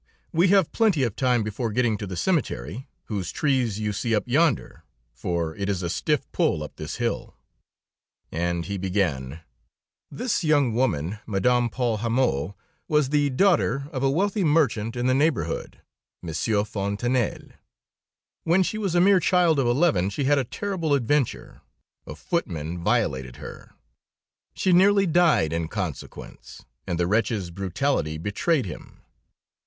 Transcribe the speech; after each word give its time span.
We 0.33 0.47
have 0.47 0.71
plenty 0.71 1.03
of 1.03 1.15
time 1.15 1.43
before 1.43 1.71
getting 1.71 1.95
to 1.99 2.07
the 2.07 2.17
cemetery, 2.17 2.87
whose 3.03 3.31
trees 3.31 3.79
you 3.79 3.93
see 3.93 4.15
up 4.15 4.23
yonder, 4.25 4.83
for 5.13 5.55
it 5.55 5.69
is 5.69 5.83
a 5.83 5.91
stiff 5.91 6.25
pull 6.31 6.63
up 6.63 6.75
this 6.77 6.95
hill." 6.95 7.35
And 8.31 8.65
he 8.65 8.79
began: 8.79 9.41
"This 10.09 10.43
young 10.43 10.73
woman, 10.73 11.19
Madame 11.27 11.69
Paul 11.69 11.97
Hamot, 11.97 12.55
was 12.87 13.09
the 13.09 13.29
daughter 13.29 13.89
of 13.91 14.01
a 14.01 14.09
wealthy 14.09 14.43
merchant 14.43 14.95
in 14.95 15.05
the 15.05 15.13
neighborhood, 15.13 15.81
Monsieur 16.23 16.63
Fontanelle. 16.63 17.49
When 18.43 18.63
she 18.63 18.79
was 18.79 18.95
a 18.95 18.99
mere 19.01 19.19
child 19.19 19.59
of 19.59 19.67
eleven, 19.67 20.09
she 20.09 20.23
had 20.23 20.39
a 20.39 20.43
terrible 20.43 20.95
adventure; 20.95 21.61
a 22.07 22.15
footman 22.15 22.83
violated 22.83 23.35
her. 23.35 23.73
She 24.55 24.73
nearly 24.73 25.05
died, 25.05 25.53
in 25.53 25.67
consequence, 25.67 26.65
and 26.87 26.99
the 26.99 27.05
wretch's 27.05 27.51
brutality 27.51 28.17
betrayed 28.17 28.65
him. 28.65 29.01